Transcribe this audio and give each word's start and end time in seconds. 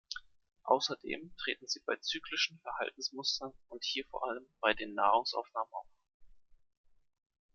Außerdem 0.63 1.35
treten 1.37 1.67
sie 1.67 1.79
bei 1.85 1.95
zyklischen 1.97 2.57
Verhaltensmustern 2.61 3.53
und 3.67 3.83
hier 3.83 4.03
vor 4.07 4.27
allem 4.27 4.47
bei 4.59 4.73
der 4.73 4.87
Nahrungsaufnahme 4.87 5.69
auf. 5.71 5.85